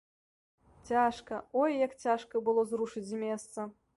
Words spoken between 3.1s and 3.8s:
з месца!